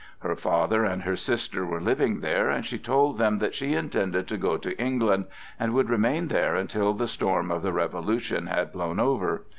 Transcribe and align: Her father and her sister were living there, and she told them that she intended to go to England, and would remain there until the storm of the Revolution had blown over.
Her 0.21 0.35
father 0.35 0.83
and 0.83 1.03
her 1.03 1.15
sister 1.15 1.63
were 1.63 1.79
living 1.79 2.21
there, 2.21 2.49
and 2.49 2.65
she 2.65 2.79
told 2.79 3.19
them 3.19 3.37
that 3.37 3.53
she 3.53 3.75
intended 3.75 4.27
to 4.29 4.35
go 4.37 4.57
to 4.57 4.75
England, 4.81 5.25
and 5.59 5.75
would 5.75 5.91
remain 5.91 6.29
there 6.29 6.55
until 6.55 6.95
the 6.95 7.05
storm 7.05 7.51
of 7.51 7.61
the 7.61 7.71
Revolution 7.71 8.47
had 8.47 8.71
blown 8.71 8.99
over. 8.99 9.43